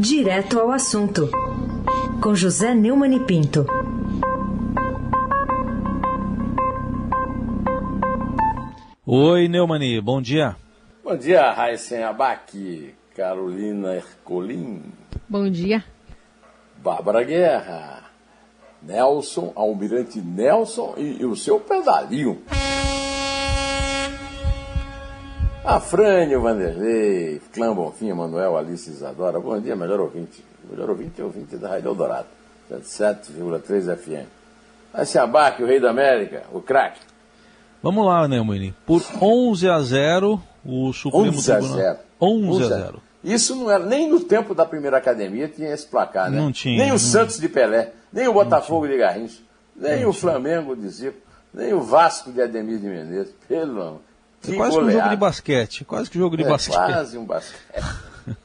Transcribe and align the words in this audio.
Direto 0.00 0.58
ao 0.58 0.70
assunto, 0.70 1.28
com 2.22 2.34
José 2.34 2.74
Neumann 2.74 3.14
e 3.14 3.20
Pinto. 3.20 3.66
Oi, 9.06 9.46
Neumani, 9.46 10.00
bom 10.00 10.22
dia. 10.22 10.56
Bom 11.04 11.14
dia, 11.14 11.52
Raíssen 11.52 12.02
Abac, 12.02 12.94
Carolina 13.14 13.94
Ercolim. 13.94 14.84
Bom 15.28 15.50
dia. 15.50 15.84
Bárbara 16.78 17.22
Guerra, 17.22 18.04
Nelson, 18.82 19.52
Almirante 19.54 20.18
Nelson 20.18 20.94
e, 20.96 21.20
e 21.20 21.26
o 21.26 21.36
seu 21.36 21.60
pedalinho. 21.60 22.42
Afrânio 25.70 26.40
Vanderlei, 26.40 27.40
Clã 27.52 27.72
Bonfim, 27.72 28.12
Manuel, 28.12 28.58
Alice 28.58 28.90
Isadora. 28.90 29.38
Bom 29.38 29.60
dia, 29.60 29.76
melhor 29.76 30.00
ouvinte. 30.00 30.44
Melhor 30.68 30.90
ouvinte 30.90 31.20
é 31.20 31.24
ouvinte 31.24 31.56
da 31.56 31.68
Rádio 31.68 31.90
Eldorado, 31.90 32.26
77,3 32.68 33.96
FM. 33.96 34.26
Vai 34.92 35.06
se 35.06 35.16
abaque, 35.16 35.62
o 35.62 35.66
rei 35.66 35.78
da 35.78 35.90
América, 35.90 36.42
o 36.52 36.60
craque. 36.60 36.98
Vamos 37.80 38.04
lá, 38.04 38.26
Neumann. 38.26 38.74
Por 38.84 39.00
11 39.22 39.70
a 39.70 39.80
0, 39.80 40.42
o 40.64 40.92
Supremo 40.92 41.28
11 41.28 41.52
a 41.52 41.60
0. 41.60 41.98
11 42.20 42.64
a 42.64 42.66
0. 42.66 43.02
Isso 43.22 43.54
não 43.54 43.70
era 43.70 43.86
nem 43.86 44.10
no 44.10 44.18
tempo 44.18 44.56
da 44.56 44.66
primeira 44.66 44.96
academia 44.96 45.46
tinha 45.46 45.72
esse 45.72 45.86
placar, 45.86 46.32
né? 46.32 46.36
Não 46.36 46.50
tinha. 46.50 46.78
Nem 46.78 46.88
o 46.88 46.94
não... 46.94 46.98
Santos 46.98 47.38
de 47.38 47.48
Pelé, 47.48 47.92
nem 48.12 48.26
o 48.26 48.32
Botafogo 48.32 48.88
de 48.88 48.96
Garrincha, 48.96 49.38
nem 49.76 50.02
Não 50.02 50.10
o 50.10 50.12
Flamengo 50.12 50.74
de 50.74 50.88
Zico, 50.88 51.18
nem 51.54 51.72
o 51.72 51.80
Vasco 51.80 52.32
de 52.32 52.42
Ademir 52.42 52.78
de 52.80 52.88
Menezes. 52.88 53.32
Pelo 53.46 53.80
amor. 53.80 54.09
É 54.48 54.54
quase 54.54 54.78
que 54.78 54.84
um 54.84 54.90
jogo 54.90 55.08
de 55.08 55.16
basquete. 55.16 55.84
Quase 55.84 56.10
que 56.10 56.18
um 56.18 56.20
jogo 56.20 56.36
de 56.36 56.44
é 56.44 56.48
basquete. 56.48 56.74
quase 56.74 57.18
um 57.18 57.24
basquete. 57.24 57.84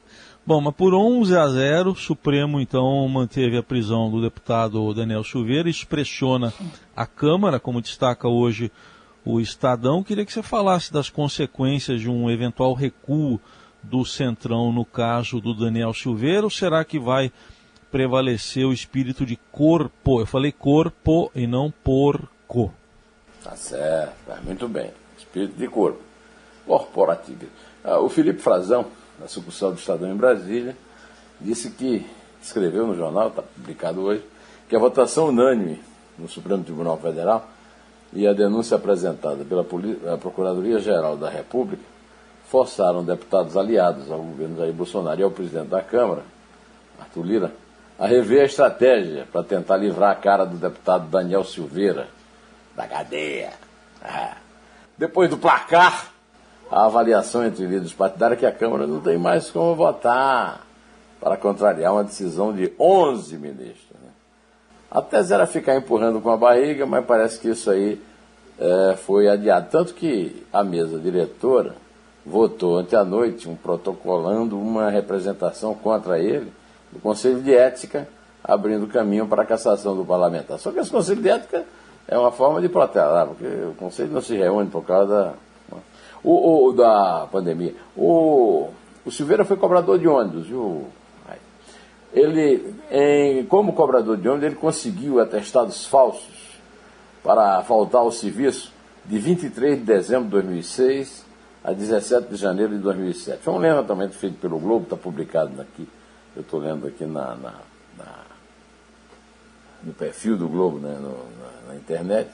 Bom, 0.45 0.62
mas 0.62 0.76
por 0.76 0.94
11 0.94 1.35
a 1.35 1.48
0, 1.48 1.91
o 1.91 1.95
Supremo 1.95 2.60
então 2.60 3.07
manteve 3.07 3.57
a 3.57 3.63
prisão 3.63 4.12
do 4.12 4.21
deputado 4.21 4.93
Daniel 4.93 5.24
Silveira, 5.24 5.68
isso 5.68 5.87
pressiona 5.87 6.54
a 6.96 7.07
Câmara, 7.07 7.60
como 7.60 7.82
destaca 7.82 8.27
hoje 8.27 8.71
o 9.26 9.40
Estadão. 9.40 10.04
Queria 10.04 10.24
que 10.24 10.32
você 10.32 10.43
falasse 10.43 10.93
das 10.93 11.10
consequências 11.10 11.99
de 11.99 12.09
um 12.09 12.30
eventual 12.30 12.76
recuo 12.76 13.41
do 13.82 14.05
Centrão 14.05 14.71
no 14.71 14.85
caso 14.85 15.41
do 15.41 15.52
Daniel 15.52 15.93
Silveira, 15.93 16.43
ou 16.43 16.49
será 16.52 16.85
que 16.85 16.99
vai 16.99 17.32
prevalecer 17.91 18.65
o 18.65 18.74
espírito 18.74 19.26
de 19.26 19.37
corpo? 19.52 20.20
Eu 20.20 20.27
falei 20.27 20.52
corpo 20.52 21.32
e 21.34 21.48
não 21.48 21.71
porco. 21.71 22.71
Tá 23.43 23.55
certo, 23.55 24.43
muito 24.43 24.68
bem. 24.68 24.91
Espírito 25.18 25.58
de 25.58 25.68
corpo. 25.68 25.99
Corporativo. 26.66 27.46
Ah, 27.84 27.99
o 27.99 28.10
Felipe 28.10 28.41
Frazão, 28.41 28.85
da 29.20 29.27
sucursal 29.27 29.71
do 29.71 29.77
Estadão 29.77 30.12
em 30.12 30.16
Brasília, 30.16 30.76
disse 31.40 31.70
que, 31.71 32.05
escreveu 32.41 32.88
no 32.88 32.96
jornal, 32.96 33.30
está 33.30 33.41
publicado 33.41 34.02
hoje, 34.02 34.24
que 34.68 34.76
a 34.76 34.80
votação 34.80 35.27
unânime 35.30 35.82
no 36.18 36.27
Supremo 36.27 36.63
Tribunal 36.63 36.98
Federal 36.98 37.48
e 38.13 38.27
a 38.27 38.34
denúncia 38.34 38.77
apresentada 38.77 39.43
pela 39.43 39.63
Procuradoria-Geral 39.63 41.18
da 41.18 41.30
República 41.30 41.84
forçaram 42.48 43.04
deputados 43.04 43.58
aliados 43.58 44.10
ao 44.12 44.20
governo 44.20 44.58
Jair 44.58 44.74
Bolsonaro 44.74 45.20
e 45.20 45.24
ao 45.24 45.32
presidente 45.32 45.68
da 45.68 45.82
Câmara, 45.82 46.24
Arthur 46.99 47.26
Lira, 47.26 47.52
a 47.98 48.08
rever 48.08 48.41
a 48.41 48.46
estratégia 48.46 49.27
para 49.32 49.43
tentar 49.43 49.77
livrar 49.77 50.12
a 50.12 50.16
cara 50.16 50.46
do 50.46 50.58
deputado 50.58 51.10
Daniel 51.10 51.43
Silveira 51.43 52.08
da 52.76 52.88
cadeia. 52.88 53.54
Ah. 54.02 54.45
Depois 54.98 55.29
do 55.29 55.38
placar, 55.38 56.12
a 56.71 56.85
avaliação 56.85 57.46
entre 57.46 57.65
líderes 57.65 57.93
partidários 57.93 58.38
é 58.38 58.40
que 58.40 58.46
a 58.46 58.51
Câmara 58.51 58.88
não 58.88 59.02
tem 59.02 59.18
mais 59.18 59.52
como 59.52 59.76
votar 59.76 60.65
para 61.20 61.37
contrariar 61.37 61.93
uma 61.93 62.04
decisão 62.04 62.54
de 62.54 62.71
11 62.79 63.37
ministros. 63.37 63.90
Né? 64.02 64.09
A 64.90 65.02
tese 65.02 65.34
era 65.34 65.46
ficar 65.46 65.75
empurrando 65.75 66.22
com 66.22 66.30
a 66.30 66.38
barriga, 66.38 66.86
mas 66.86 67.06
parece 67.06 67.40
que 67.40 67.50
isso 67.50 67.70
aí 67.70 68.02
é, 68.58 68.96
foi 68.96 69.28
adiado. 69.28 69.68
Tanto 69.70 69.94
que 69.94 70.46
a 70.52 70.64
mesa 70.64 70.97
diretora 70.97 71.75
votou 72.25 72.80
ontem 72.80 72.96
à 72.96 73.03
noite 73.03 73.50
um 73.50 73.56
protocolando 73.56 74.59
uma 74.59 74.90
representação 74.90 75.75
contra 75.75 76.20
ele 76.20 76.52
do 76.91 77.00
Conselho 77.00 77.41
de 77.41 77.53
Ética, 77.53 78.08
abrindo 78.44 78.88
caminho 78.88 79.28
para 79.28 79.44
a 79.44 79.46
cassação 79.46 79.96
do 79.96 80.06
parlamentar. 80.06 80.58
Só 80.58 80.72
que 80.72 80.80
esse 80.80 80.90
Conselho 80.90 81.22
de 81.22 81.30
Ética 81.30 81.66
é 82.08 82.18
uma 82.18 82.32
forma 82.32 82.62
de 82.62 82.70
protestar, 82.70 83.28
porque 83.28 83.46
o 83.46 83.74
Conselho 83.76 84.12
não 84.12 84.22
se 84.22 84.36
reúne 84.36 84.70
por 84.70 84.84
causa 84.84 85.36
da, 85.72 85.78
o, 86.24 86.68
o, 86.68 86.74
da 86.74 87.28
pandemia. 87.32 87.76
O, 87.96 88.70
o 89.06 89.12
Silveira 89.12 89.46
foi 89.46 89.58
cobrador 89.58 89.98
de 89.98 90.08
ônibus, 90.08 90.48
viu? 90.48 90.88
Ele, 92.14 92.74
em, 92.90 93.46
como 93.46 93.74
cobrador 93.74 94.16
de 94.18 94.28
ônibus, 94.28 94.46
ele 94.46 94.56
conseguiu 94.56 95.20
atestados 95.20 95.86
falsos 95.86 96.60
para 97.22 97.62
faltar 97.64 98.02
ao 98.02 98.12
serviço 98.12 98.72
de 99.04 99.20
23 99.20 99.80
de 99.80 99.84
dezembro 99.84 100.26
de 100.26 100.32
2006 100.32 101.26
a 101.64 101.74
17 101.74 102.30
de 102.30 102.36
janeiro 102.36 102.74
de 102.74 102.80
2007. 102.80 103.40
Foi 103.42 103.54
um 103.54 103.58
levantamento 103.58 104.14
feito 104.14 104.38
pelo 104.40 104.60
Globo, 104.60 104.84
está 104.84 104.96
publicado 104.96 105.60
aqui. 105.60 105.88
Eu 106.36 106.42
estou 106.42 106.60
lendo 106.60 106.88
aqui 106.88 107.06
na, 107.06 107.36
na, 107.36 107.54
no 109.85 109.94
perfil 109.94 110.35
do 110.35 110.50
Globo, 110.50 110.79
né, 110.79 110.97
no, 111.00 111.12
na, 111.12 111.69
na, 111.69 111.75
internet. 111.75 112.29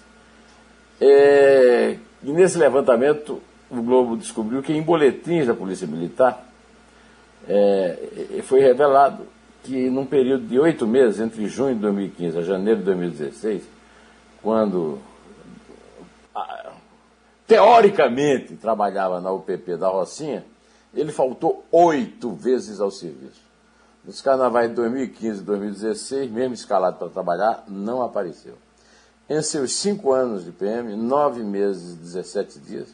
É, 1.00 1.97
e 2.23 2.31
nesse 2.31 2.57
levantamento, 2.57 3.41
o 3.69 3.81
Globo 3.81 4.16
descobriu 4.16 4.63
que 4.63 4.73
em 4.73 4.81
boletins 4.81 5.47
da 5.47 5.53
Polícia 5.53 5.85
Militar 5.85 6.44
é, 7.47 8.41
foi 8.44 8.62
revelado 8.62 9.25
que 9.63 9.89
num 9.89 10.06
período 10.06 10.47
de 10.47 10.59
oito 10.59 10.88
meses, 10.88 11.19
entre 11.19 11.47
junho 11.47 11.75
de 11.75 11.81
2015 11.81 12.38
a 12.38 12.41
janeiro 12.41 12.79
de 12.79 12.85
2016, 12.85 13.63
quando 14.41 14.97
teoricamente 17.45 18.56
trabalhava 18.56 19.19
na 19.19 19.31
UPP 19.31 19.75
da 19.75 19.89
Rocinha, 19.89 20.45
ele 20.95 21.12
faltou 21.12 21.66
oito 21.72 22.31
vezes 22.31 22.79
ao 22.79 22.89
serviço. 22.89 23.41
Nos 24.03 24.19
carnavais 24.19 24.69
de 24.69 24.75
2015 24.75 25.41
e 25.41 25.44
2016, 25.44 26.31
mesmo 26.31 26.56
escalado 26.56 26.97
para 26.97 27.09
trabalhar, 27.09 27.63
não 27.67 28.01
apareceu. 28.01 28.56
Em 29.29 29.41
seus 29.44 29.73
cinco 29.75 30.12
anos 30.12 30.44
de 30.44 30.51
PM, 30.51 30.95
nove 30.95 31.44
meses 31.44 31.94
e 31.94 31.97
17 31.97 32.59
dias, 32.59 32.89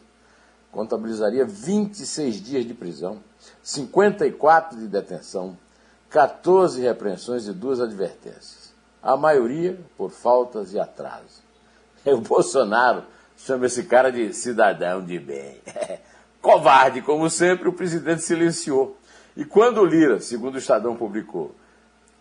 contabilizaria 0.71 1.45
26 1.45 2.35
dias 2.35 2.65
de 2.65 2.73
prisão, 2.73 3.19
54 3.63 4.77
de 4.77 4.87
detenção, 4.87 5.57
14 6.09 6.81
repreensões 6.81 7.47
e 7.47 7.53
duas 7.53 7.79
advertências. 7.79 8.73
A 9.01 9.15
maioria 9.15 9.79
por 9.97 10.11
faltas 10.11 10.73
e 10.73 10.79
atraso. 10.79 11.47
O 12.05 12.21
Bolsonaro 12.21 13.03
chama 13.35 13.65
esse 13.65 13.83
cara 13.83 14.11
de 14.11 14.33
cidadão 14.33 15.03
de 15.03 15.19
bem. 15.19 15.61
Covarde, 16.41 17.01
como 17.01 17.29
sempre, 17.29 17.67
o 17.67 17.73
presidente 17.73 18.21
silenciou. 18.21 18.95
E 19.37 19.45
quando 19.45 19.81
o 19.81 19.85
Lira, 19.85 20.19
segundo 20.19 20.55
o 20.55 20.57
Estadão 20.57 20.95
publicou, 20.95 21.55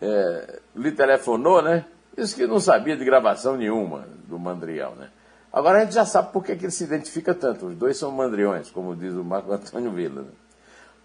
é, 0.03 0.61
lhe 0.77 0.93
telefonou, 0.93 1.63
né? 1.63 1.87
Disse 2.17 2.37
que 2.37 2.47
não 2.47 2.61
sabia 2.61 2.95
de 2.95 3.05
gravação 3.05 3.57
nenhuma 3.57 4.07
do 4.29 4.39
Mandriel, 4.39 4.95
né? 4.97 5.09
Agora 5.51 5.79
a 5.79 5.85
gente 5.85 5.95
já 5.95 6.05
sabe 6.05 6.31
por 6.31 6.45
que, 6.45 6.55
que 6.55 6.67
ele 6.67 6.73
se 6.73 6.85
identifica 6.85 7.35
tanto. 7.35 7.69
Os 7.69 7.75
dois 7.75 7.97
são 7.97 8.11
mandriões, 8.13 8.71
como 8.71 8.95
diz 8.95 9.15
o 9.15 9.25
Marco 9.25 9.51
Antônio 9.51 9.91
Vila. 9.93 10.21
Né? 10.21 10.29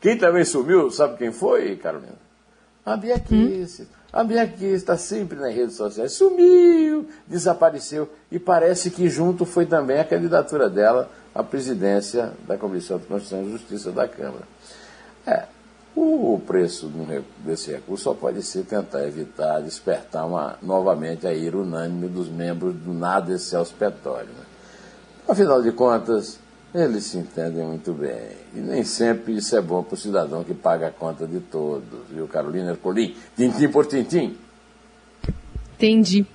Quem 0.02 0.18
também 0.18 0.44
sumiu, 0.44 0.92
sabe 0.92 1.18
quem 1.18 1.32
foi, 1.32 1.78
Carolina? 1.78 2.18
A 2.86 2.98
Bia 2.98 3.18
Kiss. 3.18 3.84
Hum? 3.84 3.86
A 4.12 4.26
Bia 4.26 4.46
Kiss 4.46 4.74
está 4.74 4.98
sempre 4.98 5.40
nas 5.40 5.56
redes 5.56 5.76
sociais. 5.76 6.12
Sumiu, 6.12 7.08
desapareceu. 7.26 8.10
E 8.30 8.38
parece 8.38 8.92
que 8.92 9.08
junto 9.08 9.46
foi 9.46 9.66
também 9.66 10.02
a 10.02 10.04
candidatura 10.04 10.70
dela 10.70 11.10
à 11.34 11.42
presidência 11.42 12.34
da 12.46 12.58
Comissão 12.58 12.98
de 12.98 13.06
Constituição 13.06 13.48
e 13.48 13.52
Justiça 13.54 13.92
da 13.94 14.06
Câmara. 14.06 14.44
O 16.04 16.40
preço 16.40 16.92
desse 17.46 17.72
recurso 17.72 18.06
só 18.06 18.16
pode 18.16 18.42
ser 18.42 18.64
tentar 18.64 19.06
evitar, 19.06 19.62
despertar 19.62 20.26
uma, 20.26 20.58
novamente 20.60 21.28
a 21.28 21.34
ira 21.34 21.60
unânime 21.60 22.08
dos 22.08 22.28
membros 22.28 22.74
do 22.74 22.92
nada 22.92 23.32
excelso 23.32 23.76
petróleo. 23.76 24.30
Né? 24.30 24.44
Afinal 25.30 25.62
de 25.62 25.72
contas, 25.72 26.40
eles 26.74 27.04
se 27.04 27.20
entendem 27.20 27.64
muito 27.64 27.94
bem. 27.94 28.32
E 28.56 28.60
nem 28.60 28.84
sempre 28.84 29.36
isso 29.36 29.56
é 29.56 29.62
bom 29.62 29.84
para 29.84 29.94
o 29.94 29.98
cidadão 29.98 30.44
que 30.44 30.56
paga 30.56 30.88
a 30.88 30.92
conta 30.92 31.28
de 31.28 31.40
todos. 31.40 32.00
Viu, 32.10 32.28
Carolina 32.28 32.72
Ercolim? 32.72 33.16
Tintim 33.38 33.70
por 33.70 33.86
tintim. 33.86 34.36
Entendi. 35.76 36.26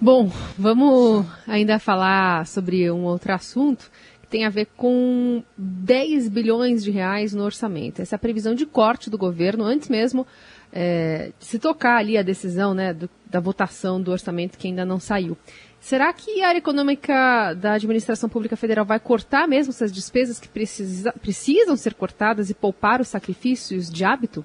Bom, 0.00 0.30
vamos 0.56 1.26
ainda 1.44 1.80
falar 1.80 2.46
sobre 2.46 2.88
um 2.88 3.02
outro 3.02 3.32
assunto 3.32 3.90
tem 4.30 4.46
a 4.46 4.48
ver 4.48 4.68
com 4.76 5.42
10 5.58 6.28
bilhões 6.28 6.84
de 6.84 6.90
reais 6.90 7.34
no 7.34 7.42
orçamento. 7.42 8.00
Essa 8.00 8.14
é 8.14 8.16
a 8.16 8.18
previsão 8.18 8.54
de 8.54 8.64
corte 8.64 9.10
do 9.10 9.18
governo, 9.18 9.64
antes 9.64 9.88
mesmo 9.88 10.24
é, 10.72 11.32
de 11.38 11.44
se 11.44 11.58
tocar 11.58 11.98
ali 11.98 12.16
a 12.16 12.22
decisão 12.22 12.72
né, 12.72 12.94
do, 12.94 13.10
da 13.28 13.40
votação 13.40 14.00
do 14.00 14.12
orçamento 14.12 14.56
que 14.56 14.68
ainda 14.68 14.84
não 14.84 15.00
saiu. 15.00 15.36
Será 15.80 16.12
que 16.12 16.42
a 16.42 16.48
área 16.48 16.58
econômica 16.58 17.54
da 17.54 17.72
administração 17.72 18.28
pública 18.28 18.56
federal 18.56 18.84
vai 18.84 19.00
cortar 19.00 19.48
mesmo 19.48 19.70
essas 19.70 19.90
despesas 19.90 20.38
que 20.38 20.48
precisa, 20.48 21.12
precisam 21.12 21.76
ser 21.76 21.94
cortadas 21.94 22.50
e 22.50 22.54
poupar 22.54 23.00
os 23.00 23.08
sacrifícios 23.08 23.90
de 23.90 24.04
hábito? 24.04 24.44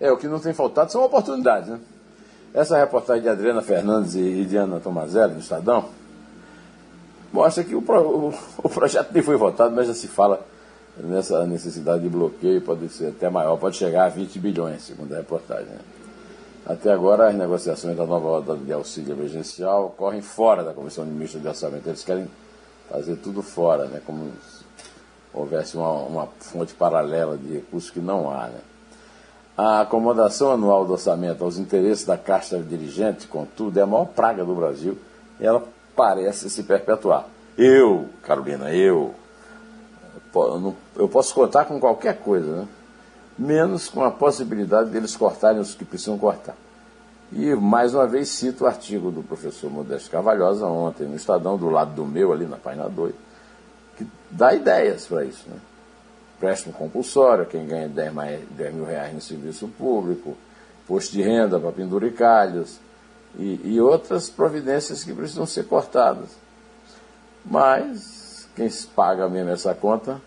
É, 0.00 0.10
o 0.10 0.16
que 0.16 0.28
não 0.28 0.40
tem 0.40 0.54
faltado 0.54 0.90
são 0.90 1.04
oportunidades, 1.04 1.68
né? 1.68 1.80
Essa 2.54 2.78
reportagem 2.78 3.22
de 3.22 3.28
Adriana 3.28 3.60
Fernandes 3.60 4.14
e 4.14 4.44
de 4.44 4.56
Ana 4.56 4.80
Tomazelli, 4.80 5.34
do 5.34 5.40
Estadão, 5.40 5.88
mostra 7.32 7.64
que 7.64 7.74
o, 7.74 7.78
o, 7.80 8.34
o 8.62 8.68
projeto 8.68 9.12
nem 9.12 9.22
foi 9.22 9.36
votado, 9.36 9.74
mas 9.74 9.86
já 9.86 9.94
se 9.94 10.08
fala 10.08 10.44
nessa 10.96 11.46
necessidade 11.46 12.02
de 12.02 12.08
bloqueio, 12.08 12.60
pode 12.60 12.88
ser 12.88 13.08
até 13.08 13.30
maior, 13.30 13.56
pode 13.56 13.76
chegar 13.76 14.06
a 14.06 14.08
20 14.08 14.38
bilhões, 14.38 14.82
segundo 14.82 15.12
a 15.14 15.18
reportagem. 15.18 15.66
Né? 15.66 15.80
Até 16.66 16.92
agora, 16.92 17.28
as 17.28 17.34
negociações 17.34 17.96
da 17.96 18.04
nova 18.04 18.28
rodada 18.28 18.60
de 18.60 18.72
auxílio 18.72 19.14
emergencial 19.14 19.86
ocorrem 19.86 20.20
fora 20.20 20.62
da 20.62 20.72
Comissão 20.72 21.04
de 21.04 21.10
Ministros 21.10 21.42
de 21.42 21.48
Orçamento. 21.48 21.88
Eles 21.88 22.04
querem 22.04 22.28
fazer 22.90 23.16
tudo 23.16 23.42
fora, 23.42 23.86
né? 23.86 24.00
como 24.04 24.30
se 24.46 24.64
houvesse 25.32 25.76
uma, 25.76 25.90
uma 25.90 26.28
fonte 26.40 26.74
paralela 26.74 27.36
de 27.36 27.54
recursos 27.54 27.90
que 27.90 28.00
não 28.00 28.30
há. 28.30 28.48
Né? 28.48 28.60
A 29.56 29.80
acomodação 29.82 30.52
anual 30.52 30.84
do 30.84 30.92
orçamento 30.92 31.44
aos 31.44 31.58
interesses 31.58 32.04
da 32.04 32.18
casta 32.18 32.58
dirigente, 32.58 33.26
contudo, 33.26 33.78
é 33.78 33.82
a 33.82 33.86
maior 33.86 34.06
praga 34.06 34.44
do 34.44 34.54
Brasil 34.54 34.98
ela 35.40 35.64
parece 35.94 36.48
se 36.50 36.62
perpetuar. 36.62 37.26
Eu, 37.56 38.08
Carolina, 38.22 38.72
eu, 38.72 39.14
eu 40.96 41.08
posso 41.08 41.34
contar 41.34 41.64
com 41.64 41.78
qualquer 41.78 42.18
coisa, 42.18 42.56
né? 42.56 42.68
menos 43.38 43.88
com 43.88 44.04
a 44.04 44.10
possibilidade 44.10 44.90
deles 44.90 45.16
cortarem 45.16 45.60
os 45.60 45.74
que 45.74 45.84
precisam 45.84 46.18
cortar. 46.18 46.56
E, 47.32 47.54
mais 47.54 47.94
uma 47.94 48.06
vez, 48.06 48.28
cito 48.28 48.64
o 48.64 48.66
artigo 48.66 49.10
do 49.10 49.22
professor 49.22 49.70
Modesto 49.70 50.10
Carvalhosa 50.10 50.66
ontem 50.66 51.06
no 51.06 51.16
Estadão, 51.16 51.56
do 51.56 51.70
lado 51.70 51.92
do 51.94 52.04
meu, 52.04 52.32
ali 52.32 52.44
na 52.44 52.56
página 52.56 52.88
2, 52.88 53.14
que 53.96 54.06
dá 54.30 54.52
ideias 54.52 55.06
para 55.06 55.24
isso. 55.24 55.48
Né? 55.48 55.56
Préstimo 56.40 56.74
compulsório, 56.74 57.46
quem 57.46 57.66
ganha 57.66 57.88
10, 57.88 58.12
mais, 58.12 58.40
10 58.50 58.74
mil 58.74 58.84
reais 58.84 59.14
no 59.14 59.20
serviço 59.20 59.68
público, 59.68 60.36
posto 60.88 61.12
de 61.12 61.22
renda 61.22 61.58
para 61.60 61.70
penduricalhos 61.70 62.80
e, 63.38 63.60
e 63.64 63.80
outras 63.80 64.28
providências 64.28 65.04
que 65.04 65.12
precisam 65.12 65.46
ser 65.46 65.66
cortadas. 65.66 66.30
Mas 67.44 68.48
quem 68.54 68.68
paga 68.94 69.28
mesmo 69.28 69.50
essa 69.50 69.74
conta 69.74 70.20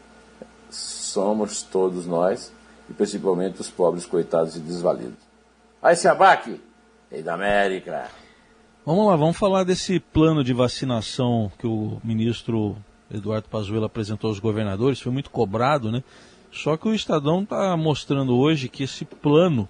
somos 0.69 1.61
todos 1.61 2.05
nós 2.05 2.51
e 2.89 2.94
principalmente 2.94 3.61
os 3.61 3.69
pobres 3.69 4.05
coitados 4.05 4.55
e 4.55 4.59
desvalidos. 4.59 5.19
Aí 5.81 5.95
se 5.95 6.07
abaque, 6.07 6.59
rei 7.11 7.21
da 7.21 7.33
América. 7.33 8.09
Vamos 8.85 9.07
lá, 9.07 9.15
vamos 9.15 9.38
falar 9.38 9.63
desse 9.63 10.00
plano 10.00 10.44
de 10.44 10.53
vacinação 10.53 11.51
que 11.57 11.67
o 11.67 12.01
ministro 12.03 12.75
Eduardo 13.13 13.47
Pazuello 13.47 13.85
apresentou 13.85 14.29
aos 14.29 14.39
governadores, 14.39 15.00
foi 15.00 15.11
muito 15.11 15.29
cobrado, 15.29 15.91
né? 15.91 16.03
Só 16.51 16.77
que 16.77 16.88
o 16.88 16.94
Estadão 16.94 17.44
está 17.44 17.75
mostrando 17.77 18.35
hoje 18.35 18.69
que 18.69 18.83
esse 18.83 19.05
plano 19.05 19.67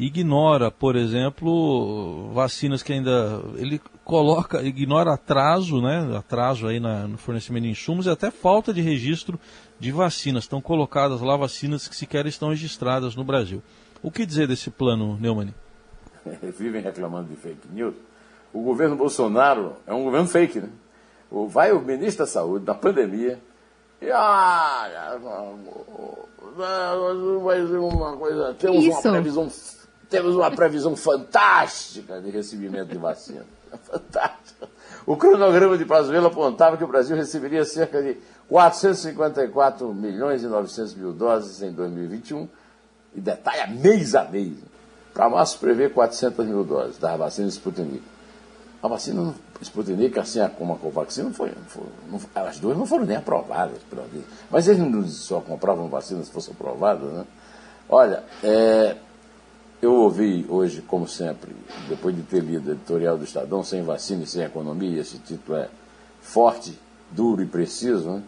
ignora, 0.00 0.70
por 0.70 0.96
exemplo, 0.96 2.30
vacinas 2.32 2.82
que 2.82 2.92
ainda 2.92 3.42
ele 3.56 3.78
coloca, 4.02 4.62
ignora 4.62 5.12
atraso, 5.12 5.82
né? 5.82 6.16
Atraso 6.16 6.66
aí 6.66 6.80
na, 6.80 7.06
no 7.06 7.18
fornecimento 7.18 7.64
de 7.64 7.70
insumos 7.70 8.06
e 8.06 8.10
até 8.10 8.30
falta 8.30 8.72
de 8.72 8.80
registro 8.80 9.38
de 9.78 9.92
vacinas. 9.92 10.44
Estão 10.44 10.60
colocadas 10.60 11.20
lá 11.20 11.36
vacinas 11.36 11.86
que 11.86 11.94
sequer 11.94 12.26
estão 12.26 12.48
registradas 12.48 13.14
no 13.14 13.22
Brasil. 13.22 13.62
O 14.02 14.10
que 14.10 14.24
dizer 14.24 14.48
desse 14.48 14.70
plano, 14.70 15.18
Neumann? 15.20 15.54
Vivem 16.58 16.80
reclamando 16.80 17.28
de 17.28 17.36
fake 17.36 17.68
news. 17.70 17.94
O 18.54 18.62
governo 18.62 18.96
Bolsonaro 18.96 19.76
é 19.86 19.92
um 19.92 20.02
governo 20.02 20.26
fake, 20.26 20.60
né? 20.60 20.70
Vai 21.48 21.72
o 21.72 21.80
ministro 21.80 22.24
da 22.24 22.30
Saúde, 22.30 22.64
da 22.64 22.74
pandemia, 22.74 23.38
e 24.00 24.10
ah, 24.10 25.18
mais 27.44 27.70
uma 27.70 28.16
coisa, 28.16 28.54
temos 28.54 28.82
Isso. 28.82 28.98
uma 29.06 29.12
previsão 29.12 29.46
temos 30.10 30.34
uma 30.34 30.50
previsão 30.50 30.96
fantástica 30.96 32.20
de 32.20 32.30
recebimento 32.30 32.86
de 32.86 32.98
vacina. 32.98 33.46
Fantástica. 33.84 34.68
O 35.06 35.16
cronograma 35.16 35.78
de 35.78 35.84
Pazuello 35.84 36.26
apontava 36.26 36.76
que 36.76 36.84
o 36.84 36.88
Brasil 36.88 37.16
receberia 37.16 37.64
cerca 37.64 38.02
de 38.02 38.18
454 38.48 39.94
milhões 39.94 40.42
e 40.42 40.46
900 40.46 40.94
mil 40.94 41.12
doses 41.12 41.62
em 41.62 41.72
2021, 41.72 42.48
e 43.14 43.20
detalha 43.20 43.68
mês 43.68 44.14
a 44.14 44.24
mês. 44.24 44.52
Para 45.14 45.28
março 45.28 45.58
prevê 45.58 45.88
400 45.88 46.44
mil 46.46 46.64
doses 46.64 46.98
da 46.98 47.16
vacina 47.16 47.48
Sputnik. 47.48 48.02
A 48.82 48.88
vacina 48.88 49.34
Sputnik, 49.60 50.18
assim 50.18 50.40
como 50.58 50.74
a 50.74 50.76
Covaxin, 50.76 51.22
não 51.22 51.32
foi, 51.32 51.50
não 51.50 51.64
foi 51.68 51.84
não, 52.10 52.46
as 52.46 52.58
duas 52.58 52.76
não 52.76 52.86
foram 52.86 53.04
nem 53.04 53.16
aprovadas 53.16 53.78
Mas 54.50 54.66
eles 54.66 54.80
não 54.80 55.06
só 55.06 55.40
compravam 55.40 55.88
vacina 55.88 56.22
se 56.24 56.30
fossem 56.30 56.52
aprovadas, 56.52 57.12
né? 57.12 57.24
Olha, 57.88 58.24
é, 58.42 58.96
eu 59.82 59.94
ouvi 59.94 60.44
hoje, 60.48 60.82
como 60.82 61.08
sempre, 61.08 61.56
depois 61.88 62.14
de 62.14 62.22
ter 62.22 62.42
lido 62.42 62.68
o 62.68 62.72
editorial 62.72 63.16
do 63.16 63.24
Estadão, 63.24 63.64
Sem 63.64 63.82
Vacina 63.82 64.24
e 64.24 64.26
Sem 64.26 64.42
Economia, 64.42 65.00
esse 65.00 65.18
título 65.18 65.56
é 65.56 65.68
forte, 66.20 66.78
duro 67.10 67.42
e 67.42 67.46
preciso, 67.46 68.10
né? 68.10 68.22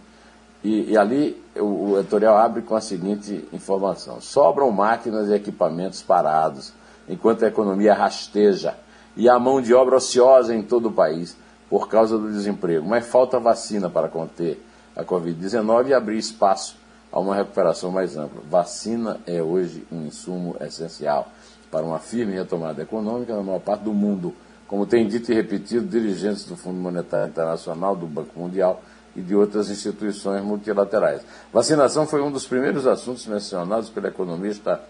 e, 0.65 0.93
e, 0.93 0.97
ali 0.97 1.43
o, 1.57 1.91
o 1.91 1.99
editorial 1.99 2.39
abre 2.39 2.63
com 2.63 2.75
a 2.75 2.81
seguinte 2.81 3.47
informação: 3.53 4.21
sobram 4.21 4.71
máquinas 4.71 5.29
e 5.29 5.35
equipamentos 5.35 6.03
parados, 6.03 6.73
enquanto 7.09 7.45
a 7.45 7.49
economia 7.49 7.93
rasteja 7.93 8.75
e 9.15 9.29
a 9.29 9.39
mão 9.39 9.61
de 9.61 9.75
obra 9.75 9.97
ociosa 9.97 10.55
em 10.55 10.63
todo 10.63 10.89
o 10.89 10.93
país 10.93 11.37
por 11.69 11.89
causa 11.89 12.17
do 12.17 12.31
desemprego. 12.31 12.87
Mas 12.89 13.07
falta 13.07 13.39
vacina 13.39 13.91
para 13.91 14.09
conter 14.09 14.63
a 14.97 15.05
Covid-19 15.05 15.89
e 15.89 15.95
abrir 15.95 16.17
espaço 16.17 16.77
a 17.13 17.21
uma 17.21 17.37
recuperação 17.37 17.91
mais 17.91 18.17
ampla. 18.17 18.41
Vacina 18.49 19.21
é 19.27 19.43
hoje 19.43 19.87
um 19.93 20.07
insumo 20.07 20.57
essencial 20.61 21.29
para 21.71 21.85
uma 21.85 21.99
firme 21.99 22.33
retomada 22.33 22.83
econômica 22.83 23.37
na 23.37 23.43
maior 23.43 23.61
parte 23.61 23.83
do 23.83 23.93
mundo, 23.93 24.35
como 24.67 24.87
tem 24.87 25.07
dito 25.07 25.31
e 25.31 25.35
repetido 25.35 25.87
dirigentes 25.87 26.45
do 26.45 26.57
Fundo 26.57 26.81
Monetário 26.81 27.29
Internacional, 27.29 27.95
do 27.95 28.07
Banco 28.07 28.39
Mundial 28.39 28.83
e 29.15 29.21
de 29.21 29.37
outras 29.37 29.69
instituições 29.69 30.43
multilaterais. 30.43 31.21
Vacinação 31.53 32.07
foi 32.07 32.23
um 32.23 32.33
dos 32.33 32.47
primeiros 32.47 32.87
assuntos 32.87 33.27
mencionados 33.27 33.91
pelo 33.91 34.07
economista 34.07 34.81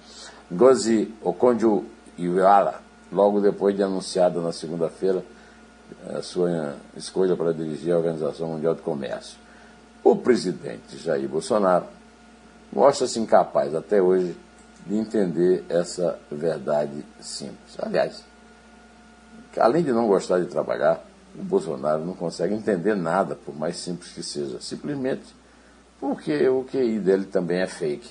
Ngozi 0.53 1.13
Okonjo-Iweala, 1.23 2.81
logo 3.11 3.41
depois 3.41 3.75
de 3.75 3.83
anunciada 3.83 4.41
na 4.41 4.53
segunda-feira 4.53 5.25
a 6.15 6.23
sua 6.23 6.77
escolha 6.97 7.37
para 7.37 7.53
dirigir 7.53 7.93
a 7.93 7.99
Organização 7.99 8.49
Mundial 8.49 8.75
do 8.75 8.83
Comércio. 8.83 9.37
O 10.05 10.17
presidente 10.17 10.97
Jair 10.99 11.29
Bolsonaro 11.29 11.87
mostra-se 12.73 13.19
incapaz 13.21 13.75
até 13.75 14.01
hoje 14.01 14.35
de 14.87 14.97
entender 14.97 15.65
essa 15.69 16.19
verdade 16.31 17.05
simples. 17.21 17.77
Aliás, 17.79 18.25
além 19.57 19.83
de 19.83 19.93
não 19.93 20.09
gostar 20.09 20.41
de 20.41 20.47
trabalhar, 20.47 21.05
o 21.39 21.43
Bolsonaro 21.43 22.05
não 22.05 22.15
consegue 22.15 22.55
entender 22.55 22.95
nada, 22.95 23.35
por 23.35 23.55
mais 23.57 23.77
simples 23.77 24.13
que 24.13 24.23
seja, 24.23 24.61
simplesmente 24.61 25.23
porque 26.01 26.49
o 26.49 26.65
QI 26.65 26.99
dele 26.99 27.25
também 27.25 27.61
é 27.61 27.67
fake. 27.67 28.11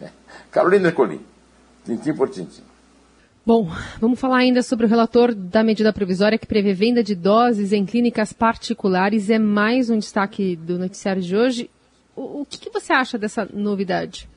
Carolina 0.50 0.90
Colim, 0.90 1.20
tintim 1.84 2.12
por 2.12 2.28
tintim. 2.28 2.62
Bom, 3.46 3.70
vamos 3.98 4.20
falar 4.20 4.38
ainda 4.38 4.62
sobre 4.62 4.84
o 4.84 4.88
relator 4.88 5.34
da 5.34 5.62
medida 5.62 5.92
provisória 5.92 6.36
que 6.36 6.46
prevê 6.46 6.74
venda 6.74 7.02
de 7.02 7.14
doses 7.14 7.72
em 7.72 7.86
clínicas 7.86 8.30
particulares. 8.32 9.30
É 9.30 9.38
mais 9.38 9.88
um 9.88 9.98
destaque 9.98 10.54
do 10.54 10.78
noticiário 10.78 11.22
de 11.22 11.34
hoje. 11.34 11.70
O, 12.18 12.40
o 12.42 12.46
que, 12.46 12.58
que 12.58 12.70
você 12.70 12.92
acha 12.92 13.16
dessa 13.16 13.48
novidade? 13.52 14.28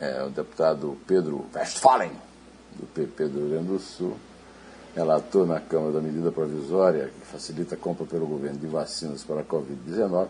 é, 0.00 0.22
o 0.22 0.30
deputado 0.30 0.96
Pedro 1.06 1.46
Westphalen, 1.54 2.12
do 2.78 2.86
PP 2.86 3.28
do 3.28 3.40
Rio 3.40 3.48
Grande 3.50 3.68
do 3.68 3.78
Sul, 3.78 4.16
relator 4.94 5.46
na 5.46 5.60
Câmara 5.60 5.92
da 5.92 6.00
medida 6.00 6.30
provisória 6.32 7.10
que 7.20 7.26
facilita 7.26 7.74
a 7.74 7.78
compra 7.78 8.06
pelo 8.06 8.26
governo 8.26 8.58
de 8.58 8.66
vacinas 8.66 9.24
para 9.24 9.40
a 9.40 9.44
Covid-19, 9.44 10.28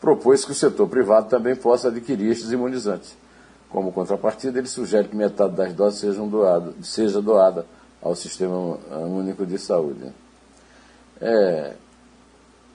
propôs 0.00 0.44
que 0.44 0.52
o 0.52 0.54
setor 0.54 0.88
privado 0.88 1.28
também 1.28 1.56
possa 1.56 1.88
adquirir 1.88 2.30
estes 2.30 2.50
imunizantes. 2.52 3.16
Como 3.68 3.92
contrapartida, 3.92 4.58
ele 4.58 4.68
sugere 4.68 5.08
que 5.08 5.16
metade 5.16 5.54
das 5.54 5.74
doses 5.74 6.00
sejam 6.00 6.28
doado, 6.28 6.74
seja 6.82 7.20
doada 7.20 7.66
ao 8.00 8.14
Sistema 8.14 8.56
Único 9.06 9.44
de 9.44 9.58
Saúde. 9.58 10.12
É, 11.20 11.74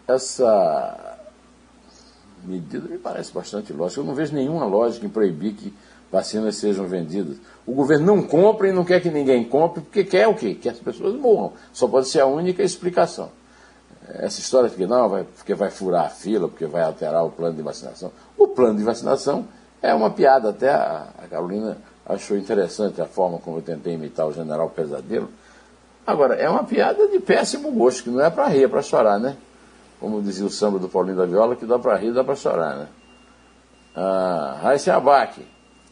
essa 0.08 1.13
medida 2.46 2.88
me 2.88 2.98
parece 2.98 3.34
bastante 3.34 3.72
lógica. 3.74 4.02
Eu 4.02 4.06
não 4.06 4.16
vejo 4.16 4.34
nenhuma 4.34 4.66
lógica 4.66 5.06
em 5.06 5.10
proibir 5.10 5.54
que 5.54 5.74
vacinas 6.12 6.56
sejam 6.58 6.88
vendidas. 6.88 7.38
O 7.66 7.74
governo 7.74 8.06
não 8.06 8.24
compra 8.24 8.70
e 8.70 8.72
não 8.72 8.86
quer 8.86 9.02
que 9.02 9.10
ninguém 9.10 9.44
compre, 9.44 9.82
porque 9.82 10.04
quer 10.04 10.28
o 10.28 10.36
quê? 10.36 10.54
Que 10.54 10.70
as 10.70 10.78
pessoas 10.78 11.16
morram. 11.16 11.54
Só 11.72 11.88
pode 11.88 12.08
ser 12.08 12.20
a 12.20 12.26
única 12.26 12.62
explicação. 12.62 13.30
Essa 14.08 14.40
história 14.40 14.70
de 14.70 14.76
que 14.76 14.86
não, 14.86 15.10
vai, 15.10 15.24
porque 15.24 15.56
vai 15.56 15.72
furar 15.72 16.06
a 16.06 16.10
fila, 16.10 16.48
porque 16.48 16.66
vai 16.66 16.84
alterar 16.84 17.26
o 17.26 17.32
plano 17.32 17.56
de 17.56 17.62
vacinação. 17.62 18.12
O 18.38 18.50
plano 18.50 18.78
de 18.78 18.84
vacinação 18.84 19.48
é 19.82 19.94
uma 19.94 20.12
piada. 20.12 20.50
Até 20.50 20.70
a, 20.70 21.08
a 21.24 21.28
Carolina 21.28 21.78
achou 22.06 22.38
interessante 22.38 23.02
a 23.02 23.06
forma 23.06 23.40
como 23.40 23.58
eu 23.58 23.62
tentei 23.62 23.94
imitar 23.94 24.28
o 24.28 24.34
general 24.34 24.70
Pesadelo. 24.70 25.30
Agora, 26.06 26.36
é 26.36 26.50
uma 26.50 26.66
piada 26.66 27.08
de 27.08 27.20
péssimo 27.20 27.72
gosto, 27.72 28.04
que 28.04 28.10
não 28.10 28.22
é 28.22 28.30
para 28.30 28.48
rir, 28.48 28.66
é 28.66 28.68
para 28.68 28.82
chorar, 28.82 29.18
né? 29.20 29.38
Como 30.04 30.22
dizia 30.22 30.46
o 30.46 30.50
samba 30.50 30.78
do 30.78 30.90
Paulinho 30.90 31.16
da 31.16 31.26
Viola, 31.26 31.56
que 31.56 31.66
dá 31.66 31.80
para 31.80 31.96
rir, 31.96 32.12
dá 32.12 32.26
para 32.26 32.36
chorar, 32.36 32.76
né? 32.76 32.88
Ah, 33.96 34.60
Raíssa 34.62 34.94
Abac, 34.94 35.42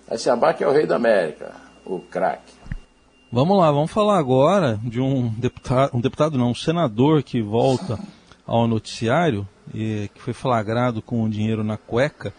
a 0.06 0.34
Abac 0.34 0.62
é 0.62 0.68
o 0.68 0.72
rei 0.74 0.86
da 0.86 0.98
América. 0.98 1.54
o 1.86 1.98
craque. 1.98 2.52
Vamos 3.32 3.58
lá, 3.58 3.72
vamos 3.72 3.90
falar 3.90 4.20
agora 4.20 4.78
de 4.84 5.00
um 5.00 5.30
deputado, 5.30 5.96
um 5.96 6.02
deputado 6.02 6.38
não, 6.38 6.52
um 6.52 6.54
senador 6.54 7.24
que 7.24 7.42
volta 7.42 7.98
ao 8.46 8.68
noticiário, 8.68 9.48
e, 9.74 10.10
que 10.14 10.22
foi 10.22 10.34
flagrado 10.34 11.02
com 11.02 11.24
o 11.24 11.30
dinheiro 11.30 11.64
na 11.64 11.78
cueca 11.78 12.34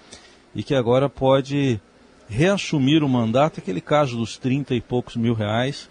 e 0.55 0.63
que 0.63 0.75
agora 0.75 1.09
pode 1.09 1.81
reassumir 2.29 3.03
o 3.03 3.09
mandato, 3.09 3.61
aquele 3.61 3.81
caso 3.81 4.19
dos 4.19 4.37
30 4.37 4.75
e 4.75 4.81
poucos 4.83 5.17
mil 5.17 5.33
reais, 5.33 5.89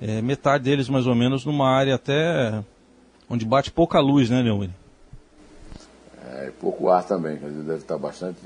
é, 0.00 0.20
metade 0.20 0.64
deles 0.64 0.88
mais 0.88 1.06
ou 1.06 1.14
menos 1.14 1.44
numa 1.44 1.70
área 1.70 1.94
até 1.94 2.64
onde 3.30 3.44
bate 3.44 3.70
pouca 3.70 4.00
luz, 4.00 4.28
né, 4.28 4.42
Neumann? 4.42 4.74
Pouco 6.64 6.88
ar 6.88 7.04
também, 7.04 7.36
dizer, 7.36 7.62
deve 7.62 7.80
estar 7.80 7.98
bastante 7.98 8.40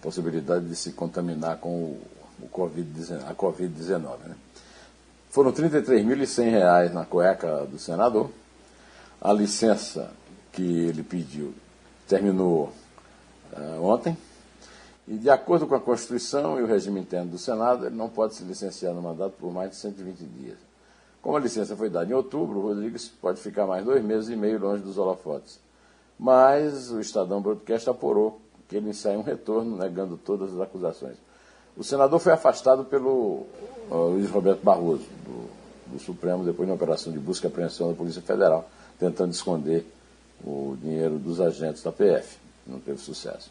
possibilidade 0.00 0.68
de 0.68 0.76
se 0.76 0.92
contaminar 0.92 1.56
com 1.56 1.68
o, 1.68 2.00
o 2.40 2.48
COVID-19, 2.48 3.28
a 3.28 3.34
Covid-19, 3.34 4.18
né? 4.24 4.36
Foram 5.28 5.50
R$ 5.50 5.68
33.100 5.68 6.92
na 6.92 7.04
cueca 7.04 7.66
do 7.66 7.76
senador. 7.76 8.30
A 9.20 9.32
licença 9.32 10.12
que 10.52 10.62
ele 10.62 11.02
pediu 11.02 11.52
terminou 12.06 12.72
uh, 13.52 13.82
ontem. 13.82 14.16
E, 15.08 15.18
de 15.18 15.28
acordo 15.28 15.66
com 15.66 15.74
a 15.74 15.80
Constituição 15.80 16.56
e 16.60 16.62
o 16.62 16.66
regime 16.68 17.00
interno 17.00 17.32
do 17.32 17.38
Senado, 17.38 17.86
ele 17.86 17.96
não 17.96 18.08
pode 18.08 18.36
se 18.36 18.44
licenciar 18.44 18.94
no 18.94 19.02
mandato 19.02 19.32
por 19.40 19.52
mais 19.52 19.70
de 19.70 19.76
120 19.76 20.18
dias. 20.18 20.58
Como 21.20 21.36
a 21.36 21.40
licença 21.40 21.74
foi 21.74 21.90
dada 21.90 22.08
em 22.08 22.14
outubro, 22.14 22.60
o 22.60 22.62
Rodrigues 22.62 23.08
pode 23.08 23.40
ficar 23.40 23.66
mais 23.66 23.84
dois 23.84 24.04
meses 24.04 24.28
e 24.28 24.36
meio 24.36 24.60
longe 24.60 24.84
dos 24.84 24.96
holofotes. 24.96 25.65
Mas 26.18 26.90
o 26.90 27.00
Estadão 27.00 27.40
Broadcast 27.40 27.88
apurou 27.90 28.40
que 28.68 28.76
ele 28.76 28.90
ensaia 28.90 29.18
um 29.18 29.22
retorno, 29.22 29.76
negando 29.76 30.16
todas 30.16 30.52
as 30.52 30.60
acusações. 30.60 31.16
O 31.76 31.84
senador 31.84 32.18
foi 32.18 32.32
afastado 32.32 32.84
pelo 32.84 33.46
uh, 33.90 34.08
Luiz 34.12 34.30
Roberto 34.30 34.62
Barroso, 34.62 35.04
do, 35.24 35.92
do, 35.92 35.98
Supremo, 35.98 36.42
depois 36.42 36.66
de 36.66 36.72
uma 36.72 36.76
operação 36.76 37.12
de 37.12 37.18
busca 37.18 37.46
e 37.46 37.50
apreensão 37.50 37.88
da 37.88 37.94
Polícia 37.94 38.22
Federal, 38.22 38.68
tentando 38.98 39.32
esconder 39.32 39.86
o 40.42 40.76
dinheiro 40.80 41.18
dos 41.18 41.40
agentes 41.40 41.82
da 41.82 41.92
PF. 41.92 42.38
Não 42.66 42.80
teve 42.80 42.98
sucesso. 42.98 43.50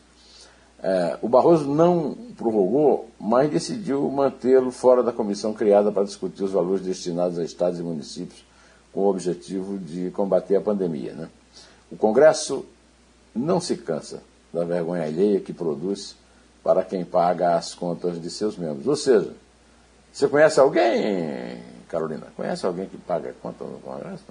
É, 0.81 1.17
o 1.21 1.29
Barroso 1.29 1.67
não 1.67 2.15
prorrogou, 2.35 3.09
mas 3.19 3.49
decidiu 3.49 4.09
mantê-lo 4.09 4.71
fora 4.71 5.01
da 5.01 5.11
comissão 5.11 5.53
criada 5.53 5.91
para 5.91 6.03
discutir 6.03 6.43
os 6.43 6.51
valores 6.51 6.83
destinados 6.83 7.39
a 7.39 7.43
estados 7.43 7.79
e 7.79 7.83
municípios 7.83 8.43
com 8.91 9.01
o 9.01 9.09
objetivo 9.09 9.77
de 9.77 10.09
combater 10.11 10.55
a 10.55 10.61
pandemia. 10.61 11.13
Né? 11.13 11.29
O 11.91 11.95
Congresso 11.95 12.65
não 13.35 13.59
se 13.59 13.77
cansa 13.77 14.21
da 14.53 14.63
vergonha 14.63 15.03
alheia 15.03 15.39
que 15.39 15.53
produz 15.53 16.15
para 16.63 16.83
quem 16.83 17.05
paga 17.05 17.55
as 17.55 17.75
contas 17.75 18.19
de 18.21 18.29
seus 18.29 18.57
membros. 18.57 18.87
Ou 18.87 18.95
seja, 18.95 19.33
você 20.11 20.27
conhece 20.27 20.59
alguém, 20.59 21.61
Carolina? 21.89 22.27
Conhece 22.35 22.65
alguém 22.65 22.87
que 22.87 22.97
paga 22.97 23.29
a 23.29 23.33
conta 23.33 23.63
no 23.65 23.79
Congresso? 23.79 24.23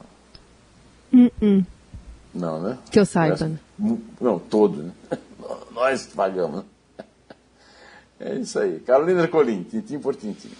Não, 1.12 1.26
uh 1.26 1.30
-uh. 1.40 1.66
não 2.34 2.60
né? 2.60 2.78
Que 2.90 2.98
eu 2.98 3.06
saiba. 3.06 3.36
Né? 3.46 3.58
Não, 4.20 4.38
todos. 4.38 4.84
Né? 4.84 4.92
Nós 5.70 6.06
pagamos. 6.06 6.64
É 8.18 8.34
isso 8.36 8.58
aí. 8.58 8.80
Carolina 8.80 9.28
Colim, 9.28 9.62
tintim 9.64 9.98
por 9.98 10.16
tintim. 10.16 10.50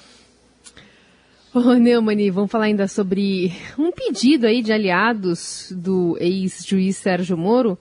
Ô, 1.54 1.61
oh, 1.61 1.75
Neumann, 1.75 2.32
vamos 2.32 2.50
falar 2.50 2.64
ainda 2.64 2.88
sobre 2.88 3.52
um 3.78 3.92
pedido 3.92 4.44
aí 4.44 4.61
de 4.61 4.73
aliados 4.73 5.70
do 5.70 6.16
ex-juiz 6.18 6.96
Sérgio 6.96 7.38
Moro 7.38 7.78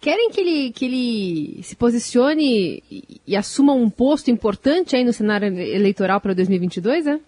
querem 0.00 0.30
que 0.30 0.40
ele, 0.40 0.72
que 0.72 0.84
ele 0.84 1.62
se 1.62 1.76
posicione 1.76 2.82
e, 2.90 3.20
e, 3.24 3.36
assuma 3.36 3.72
um 3.72 3.88
posto 3.88 4.32
importante 4.32 4.96
aí 4.96 5.04
no 5.04 5.12
cenário 5.12 5.46
eleitoral 5.46 6.20
para 6.20 6.34
2022, 6.34 7.06
é? 7.06 7.20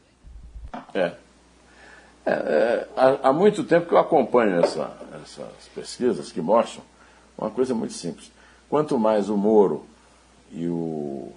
É. 0.93 1.13
é, 2.27 2.33
é 2.33 2.89
há, 2.97 3.29
há, 3.29 3.33
muito 3.33 3.63
tempo 3.63 3.87
que 3.87 3.95
eu 3.95 3.99
acompanho 3.99 4.57
essa, 4.57 4.93
essas 5.23 5.69
pesquisas 5.73 6.33
que 6.33 6.41
mostram 6.41 6.83
uma 7.39 7.49
coisa 7.49 7.77
muito 7.77 7.93
simples. 7.93 8.33
Quanto 8.69 8.99
mais 8.99 9.29
o 9.29 9.37
Moro 9.37 9.87
e 10.51 10.67
o, 10.67 11.33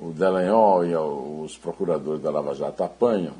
o 0.00 0.12
Delanhol 0.12 0.84
e 0.84 0.96
os 0.96 1.56
procuradores 1.56 2.22
da 2.22 2.30
Lava 2.30 2.54
Jato 2.54 2.82
apanham 2.82 3.34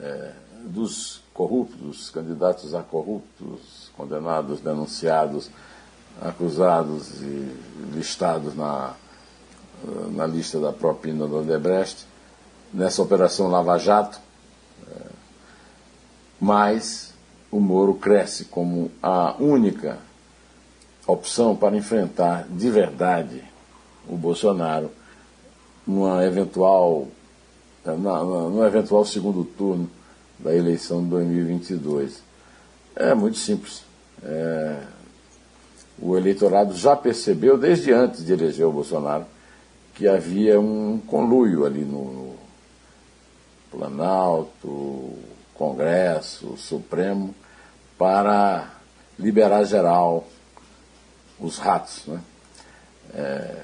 é, 0.00 0.32
dos 0.64 1.20
corruptos, 1.32 2.10
candidatos 2.10 2.74
a 2.74 2.82
corruptos, 2.82 3.90
condenados, 3.96 4.60
denunciados, 4.60 5.50
acusados 6.20 7.22
e 7.22 7.56
listados 7.92 8.56
na, 8.56 8.94
na 10.10 10.26
lista 10.26 10.58
da 10.58 10.72
propina 10.72 11.26
do 11.26 11.38
Odebrecht, 11.38 12.06
nessa 12.72 13.00
operação 13.00 13.48
Lava 13.48 13.78
Jato, 13.78 14.18
é, 14.88 15.06
mas 16.40 17.14
o 17.50 17.60
Moro 17.60 17.94
cresce 17.94 18.44
como 18.46 18.90
a 19.02 19.36
única 19.38 19.98
opção 21.06 21.56
para 21.56 21.76
enfrentar 21.76 22.46
de 22.48 22.68
verdade 22.68 23.42
o 24.06 24.16
Bolsonaro 24.16 24.90
numa 25.88 26.22
eventual, 26.22 27.08
num 27.86 28.62
eventual 28.62 29.06
segundo 29.06 29.42
turno 29.42 29.90
da 30.38 30.54
eleição 30.54 31.02
de 31.02 31.08
2022. 31.08 32.22
É 32.94 33.14
muito 33.14 33.38
simples. 33.38 33.82
É, 34.22 34.82
o 35.98 36.14
eleitorado 36.14 36.74
já 36.76 36.94
percebeu, 36.94 37.56
desde 37.56 37.90
antes 37.90 38.24
de 38.24 38.34
eleger 38.34 38.66
o 38.66 38.72
Bolsonaro, 38.72 39.24
que 39.94 40.06
havia 40.06 40.60
um 40.60 40.98
conluio 40.98 41.64
ali 41.64 41.80
no, 41.80 42.04
no 42.12 42.36
Planalto, 43.70 45.14
Congresso, 45.54 46.54
Supremo, 46.58 47.34
para 47.96 48.74
liberar 49.18 49.64
geral 49.64 50.28
os 51.40 51.56
ratos. 51.56 52.02
Né? 52.06 52.20
É, 53.14 53.54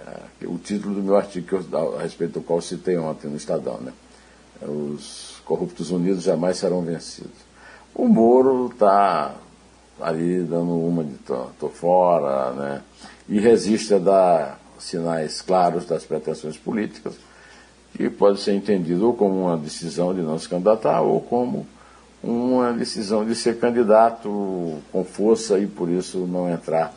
o 0.46 0.58
título 0.58 0.94
do 0.94 1.02
meu 1.02 1.16
artigo 1.16 1.46
eu, 1.72 1.98
a 1.98 2.02
respeito 2.02 2.34
do 2.34 2.42
qual 2.42 2.60
citei 2.60 2.96
ontem 2.96 3.28
no 3.28 3.36
Estadão. 3.36 3.78
Né? 3.78 3.92
Os 4.62 5.40
corruptos 5.44 5.90
unidos 5.90 6.22
jamais 6.22 6.58
serão 6.58 6.82
vencidos. 6.82 7.44
O 7.94 8.08
Moro 8.08 8.70
está 8.72 9.34
ali 10.00 10.42
dando 10.42 10.72
uma 10.72 11.04
de 11.04 11.14
tô, 11.18 11.46
tô 11.58 11.68
fora, 11.68 12.52
né? 12.52 12.82
E 13.28 13.38
resiste 13.38 13.94
a 13.94 13.98
dar 13.98 14.60
sinais 14.78 15.40
claros 15.40 15.86
das 15.86 16.04
pretensões 16.04 16.56
políticas, 16.56 17.14
que 17.96 18.10
pode 18.10 18.40
ser 18.40 18.54
entendido 18.54 19.06
ou 19.06 19.14
como 19.14 19.46
uma 19.46 19.56
decisão 19.56 20.12
de 20.12 20.20
não 20.20 20.38
se 20.38 20.48
candidatar 20.48 21.00
ou 21.00 21.20
como 21.20 21.66
uma 22.22 22.72
decisão 22.72 23.24
de 23.24 23.34
ser 23.34 23.58
candidato 23.58 24.78
com 24.90 25.04
força 25.04 25.58
e 25.58 25.66
por 25.66 25.88
isso 25.88 26.26
não 26.26 26.50
entrar 26.50 26.92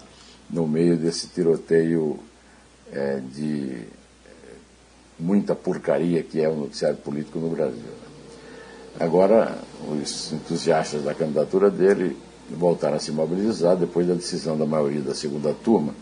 no 0.50 0.68
meio 0.68 0.98
desse 0.98 1.28
tiroteio 1.28 2.20
é, 2.92 3.20
de 3.34 3.88
muita 5.20 5.56
porcaria 5.56 6.22
que 6.24 6.42
é 6.42 6.48
o 6.48 6.56
noticiário 6.56 6.98
político 6.98 7.40
no 7.40 7.50
Brasil. 7.50 7.98
Agora, 9.00 9.58
os 9.90 10.34
entusiastas 10.34 11.04
da 11.04 11.14
candidatura 11.14 11.70
dele 11.70 12.18
voltaram 12.50 12.96
a 12.96 13.00
se 13.00 13.12
mobilizar 13.12 13.76
depois 13.76 14.08
da 14.08 14.14
decisão 14.14 14.58
da 14.58 14.66
maioria 14.66 15.02
da 15.02 15.14
segunda 15.14 15.54
turma 15.54 15.94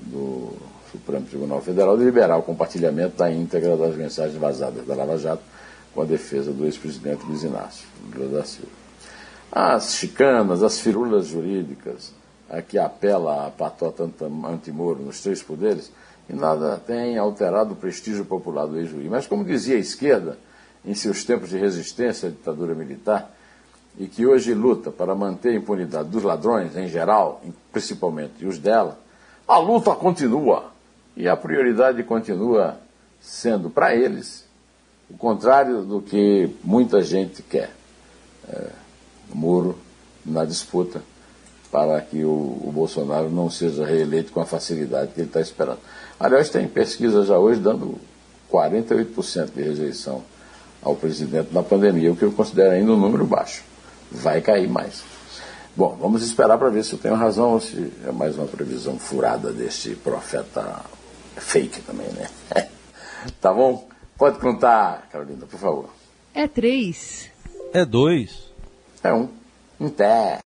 do 0.00 0.52
Supremo 0.90 1.26
Tribunal 1.26 1.60
Federal 1.60 1.96
de 1.96 2.04
liberar 2.04 2.36
o 2.36 2.42
compartilhamento 2.42 3.16
da 3.16 3.30
íntegra 3.30 3.76
das 3.76 3.96
mensagens 3.96 4.36
vazadas 4.36 4.86
da 4.86 4.94
Lava 4.94 5.16
Jato 5.16 5.42
com 5.94 6.02
a 6.02 6.04
defesa 6.04 6.52
do 6.52 6.64
ex-presidente 6.66 7.24
Luiz 7.24 7.42
Inácio 7.42 7.86
Lula 8.14 8.38
da 8.38 8.44
Silva. 8.44 8.70
As 9.50 9.94
chicanas, 9.94 10.62
as 10.62 10.78
firulas 10.78 11.26
jurídicas, 11.26 12.12
a 12.50 12.60
que 12.60 12.78
apela 12.78 13.46
a 13.46 13.50
patota 13.50 14.10
antimoro 14.44 15.00
nos 15.00 15.20
três 15.20 15.42
poderes, 15.42 15.92
e 16.28 16.32
nada 16.32 16.76
tem 16.84 17.16
alterado 17.16 17.72
o 17.72 17.76
prestígio 17.76 18.24
popular 18.24 18.66
do 18.66 18.78
ex-juiz. 18.78 19.08
Mas, 19.08 19.26
como 19.26 19.44
dizia 19.44 19.76
a 19.76 19.80
esquerda, 19.80 20.36
em 20.84 20.94
seus 20.94 21.24
tempos 21.24 21.50
de 21.50 21.58
resistência 21.58 22.28
à 22.28 22.32
ditadura 22.32 22.74
militar, 22.74 23.30
e 23.98 24.06
que 24.06 24.26
hoje 24.26 24.54
luta 24.54 24.90
para 24.90 25.14
manter 25.14 25.50
a 25.50 25.54
impunidade 25.56 26.08
dos 26.08 26.22
ladrões 26.22 26.76
em 26.76 26.88
geral, 26.88 27.42
principalmente, 27.72 28.44
os 28.44 28.58
dela, 28.58 28.98
a 29.46 29.58
luta 29.58 29.94
continua. 29.94 30.70
E 31.16 31.28
a 31.28 31.36
prioridade 31.36 32.02
continua 32.04 32.78
sendo 33.20 33.68
para 33.68 33.94
eles 33.94 34.46
o 35.10 35.16
contrário 35.16 35.82
do 35.82 36.00
que 36.00 36.48
muita 36.62 37.02
gente 37.02 37.42
quer. 37.42 37.70
É, 38.48 38.70
muro 39.34 39.76
na 40.24 40.44
disputa 40.44 41.02
para 41.70 42.00
que 42.00 42.24
o, 42.24 42.28
o, 42.28 42.70
Bolsonaro 42.72 43.30
não 43.30 43.48
seja 43.48 43.84
reeleito 43.84 44.32
com 44.32 44.40
a 44.40 44.46
facilidade 44.46 45.12
que 45.12 45.20
ele 45.20 45.28
está 45.28 45.40
esperando. 45.40 45.78
Aliás, 46.18 46.50
tem 46.50 46.66
pesquisa 46.66 47.24
já 47.24 47.38
hoje 47.38 47.60
dando 47.60 47.98
48% 48.52 49.52
de 49.54 49.62
rejeição 49.62 50.22
ao 50.82 50.96
presidente 50.96 51.52
na 51.52 51.62
pandemia, 51.62 52.12
o 52.12 52.16
que 52.16 52.24
eu 52.24 52.32
considero 52.32 52.72
ainda 52.72 52.92
um 52.92 52.96
número 52.96 53.24
baixo 53.24 53.62
vai 54.10 54.40
cair 54.40 54.68
mais. 54.68 55.02
Bom, 55.76 55.96
vamos 56.00 56.22
esperar 56.22 56.58
para 56.58 56.68
ver 56.68 56.84
se 56.84 56.92
eu 56.94 56.98
tenho 56.98 57.14
razão 57.14 57.52
ou 57.52 57.60
se 57.60 57.92
é 58.04 58.10
mais 58.10 58.36
uma 58.36 58.46
previsão 58.46 58.98
furada 58.98 59.52
desse 59.52 59.94
profeta 59.94 60.84
fake 61.36 61.80
também, 61.82 62.08
né? 62.08 62.28
tá 63.40 63.52
bom? 63.52 63.88
Pode 64.18 64.38
contar, 64.38 65.08
Carolina, 65.10 65.46
por 65.46 65.58
favor. 65.58 65.90
É 66.34 66.46
três. 66.46 67.30
É 67.72 67.84
dois. 67.84 68.50
É 69.02 69.14
um. 69.14 69.28
Um 69.80 69.88
té. 69.88 70.38